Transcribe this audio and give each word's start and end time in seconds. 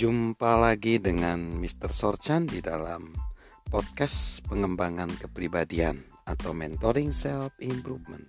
Jumpa 0.00 0.56
lagi 0.56 0.96
dengan 0.96 1.60
Mr. 1.60 1.92
Sorchan 1.92 2.48
di 2.48 2.64
dalam 2.64 3.12
podcast 3.68 4.40
pengembangan 4.48 5.12
kepribadian 5.12 6.00
atau 6.24 6.56
mentoring 6.56 7.12
self 7.12 7.52
improvement. 7.60 8.24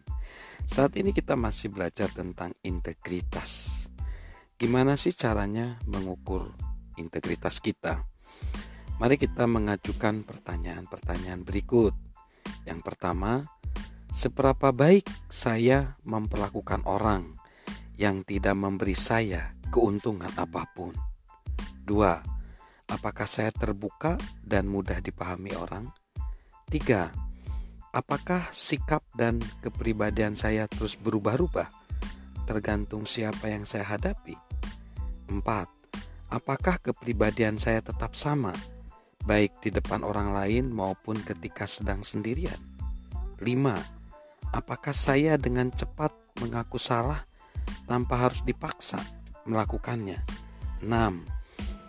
Saat 0.67 0.99
ini 0.99 1.15
kita 1.15 1.39
masih 1.39 1.71
belajar 1.71 2.11
tentang 2.11 2.51
integritas. 2.67 3.87
Gimana 4.59 4.99
sih 4.99 5.15
caranya 5.15 5.79
mengukur 5.87 6.51
integritas 6.99 7.63
kita? 7.63 8.03
Mari 8.99 9.15
kita 9.15 9.47
mengajukan 9.47 10.27
pertanyaan-pertanyaan 10.27 11.47
berikut. 11.47 11.95
Yang 12.67 12.83
pertama, 12.83 13.47
seberapa 14.11 14.75
baik 14.75 15.07
saya 15.31 15.95
memperlakukan 16.03 16.83
orang 16.83 17.31
yang 17.95 18.27
tidak 18.27 18.59
memberi 18.59 18.91
saya 18.91 19.55
keuntungan 19.71 20.35
apa 20.35 20.67
pun? 20.75 21.10
Dua, 21.81 22.21
apakah 22.85 23.25
saya 23.25 23.49
terbuka 23.49 24.19
dan 24.45 24.69
mudah 24.69 25.01
dipahami 25.01 25.57
orang? 25.57 25.89
Tiga, 26.69 27.09
apakah 27.91 28.47
sikap 28.53 29.03
dan 29.17 29.41
kepribadian 29.59 30.39
saya 30.39 30.69
terus 30.69 30.95
berubah-ubah 30.95 31.67
tergantung 32.45 33.09
siapa 33.09 33.49
yang 33.49 33.65
saya 33.65 33.87
hadapi? 33.87 34.37
Empat, 35.31 35.67
apakah 36.29 36.77
kepribadian 36.83 37.57
saya 37.57 37.79
tetap 37.79 38.13
sama 38.13 38.53
baik 39.25 39.57
di 39.61 39.69
depan 39.69 40.01
orang 40.01 40.33
lain 40.33 40.69
maupun 40.69 41.17
ketika 41.23 41.65
sedang 41.65 42.05
sendirian? 42.05 42.57
Lima, 43.41 43.79
apakah 44.53 44.93
saya 44.93 45.39
dengan 45.39 45.73
cepat 45.73 46.13
mengaku 46.37 46.77
salah 46.77 47.25
tanpa 47.89 48.29
harus 48.29 48.45
dipaksa 48.45 49.01
melakukannya? 49.49 50.21
Enam, 50.81 51.25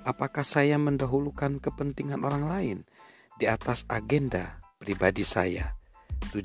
apakah 0.03 0.43
saya 0.43 0.79
mendahulukan 0.79 1.63
kepentingan 1.63 2.23
orang 2.27 2.45
lain 2.47 2.79
di 3.39 3.47
atas 3.47 3.87
agenda 3.87 4.59
pribadi 4.79 5.23
saya? 5.23 5.79
7. 6.31 6.43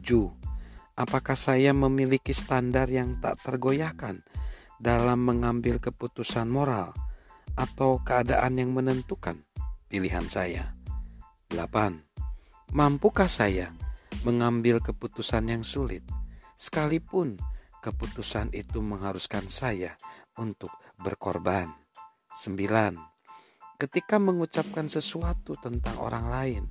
Apakah 0.98 1.38
saya 1.38 1.74
memiliki 1.78 2.34
standar 2.34 2.90
yang 2.90 3.22
tak 3.22 3.38
tergoyahkan 3.46 4.26
dalam 4.82 5.22
mengambil 5.22 5.78
keputusan 5.78 6.50
moral 6.50 6.94
atau 7.54 8.02
keadaan 8.02 8.58
yang 8.58 8.74
menentukan 8.74 9.46
pilihan 9.90 10.26
saya? 10.26 10.74
8. 11.54 12.74
Mampukah 12.74 13.30
saya 13.30 13.72
mengambil 14.26 14.82
keputusan 14.82 15.48
yang 15.48 15.62
sulit 15.62 16.02
sekalipun 16.58 17.38
keputusan 17.86 18.50
itu 18.52 18.82
mengharuskan 18.82 19.46
saya 19.48 19.94
untuk 20.36 20.74
berkorban? 20.98 21.70
9 22.38 23.17
ketika 23.78 24.18
mengucapkan 24.18 24.90
sesuatu 24.90 25.54
tentang 25.62 26.02
orang 26.02 26.26
lain, 26.34 26.64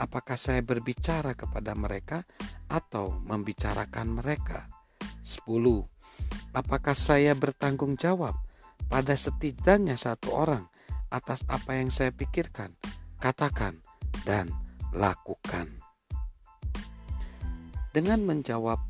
apakah 0.00 0.40
saya 0.40 0.64
berbicara 0.64 1.36
kepada 1.36 1.76
mereka 1.76 2.24
atau 2.72 3.12
membicarakan 3.12 4.08
mereka? 4.16 4.64
10. 5.20 5.44
Apakah 6.56 6.96
saya 6.96 7.36
bertanggung 7.36 8.00
jawab 8.00 8.34
pada 8.88 9.12
setidaknya 9.14 10.00
satu 10.00 10.32
orang 10.32 10.64
atas 11.12 11.44
apa 11.46 11.76
yang 11.76 11.92
saya 11.92 12.08
pikirkan, 12.10 12.72
katakan, 13.20 13.84
dan 14.24 14.48
lakukan? 14.96 15.68
Dengan 17.92 18.24
menjawab 18.24 18.80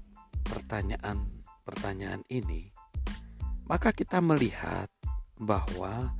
pertanyaan-pertanyaan 0.46 2.22
ini, 2.30 2.70
maka 3.66 3.90
kita 3.90 4.22
melihat 4.22 4.86
bahwa 5.40 6.14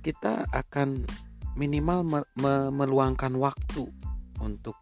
kita 0.00 0.48
akan 0.48 1.04
minimal 1.54 2.00
me 2.04 2.20
me 2.40 2.72
meluangkan 2.72 3.36
waktu 3.36 3.84
untuk 4.40 4.76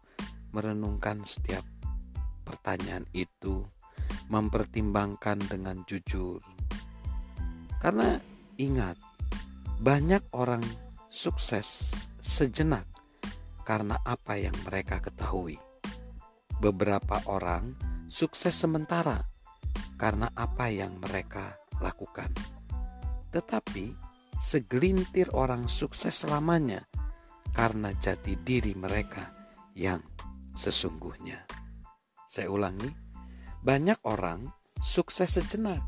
merenungkan 0.55 1.21
setiap 1.27 1.67
pertanyaan 2.47 3.05
itu, 3.13 3.67
mempertimbangkan 4.31 5.37
dengan 5.45 5.85
jujur. 5.85 6.41
Karena 7.77 8.17
ingat, 8.57 8.97
banyak 9.79 10.23
orang 10.33 10.63
sukses 11.11 11.93
sejenak 12.19 12.87
karena 13.67 14.01
apa 14.01 14.39
yang 14.39 14.55
mereka 14.65 14.97
ketahui. 15.03 15.59
Beberapa 16.59 17.23
orang 17.29 17.77
sukses 18.09 18.51
sementara 18.57 19.23
karena 19.95 20.27
apa 20.33 20.67
yang 20.73 20.97
mereka 20.99 21.55
lakukan. 21.79 22.33
Tetapi 23.29 24.08
segelintir 24.39 25.27
orang 25.35 25.67
sukses 25.67 26.23
selamanya 26.23 26.87
karena 27.51 27.91
jati 27.99 28.39
diri 28.39 28.71
mereka 28.71 29.35
yang 29.75 29.99
sesungguhnya. 30.55 31.43
Saya 32.23 32.47
ulangi, 32.47 32.87
banyak 33.59 33.99
orang 34.07 34.47
sukses 34.79 35.35
sejenak 35.35 35.83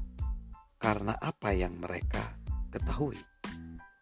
karena 0.75 1.15
apa 1.15 1.55
yang 1.55 1.79
mereka 1.79 2.35
ketahui. 2.75 3.19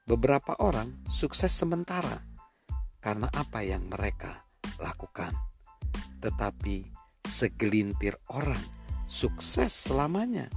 Beberapa 0.09 0.57
orang 0.57 1.05
sukses 1.05 1.53
sementara 1.53 2.25
karena 2.97 3.29
apa 3.29 3.61
yang 3.61 3.85
mereka 3.85 4.49
lakukan. 4.81 5.37
Tetapi 6.17 6.89
segelintir 7.21 8.17
orang 8.33 8.61
sukses 9.05 9.69
selamanya 9.69 10.49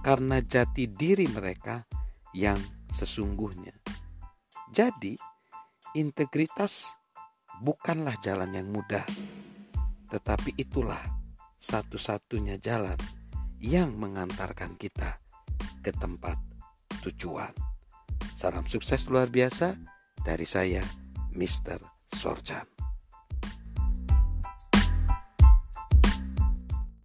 karena 0.00 0.40
jati 0.40 0.88
diri 0.88 1.28
mereka 1.28 1.84
yang 2.32 2.56
sesungguhnya. 2.92 3.74
Jadi, 4.72 5.16
integritas 5.96 6.92
bukanlah 7.60 8.16
jalan 8.20 8.52
yang 8.52 8.68
mudah, 8.68 9.04
tetapi 10.12 10.54
itulah 10.60 11.00
satu-satunya 11.58 12.60
jalan 12.62 12.96
yang 13.58 13.96
mengantarkan 13.98 14.78
kita 14.78 15.18
ke 15.82 15.90
tempat 15.90 16.38
tujuan. 17.02 17.50
Salam 18.34 18.66
sukses 18.70 19.10
luar 19.10 19.26
biasa 19.26 19.74
dari 20.22 20.46
saya, 20.46 20.82
Mr. 21.34 21.82
Sorjan. 22.14 22.87